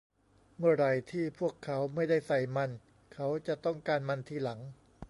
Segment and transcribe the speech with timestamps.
[0.57, 2.69] เมื่อไหร่ที่พวกเขาไม่ได้ใส่มัน
[3.13, 4.59] เขาจะต้องการมันทีหลัง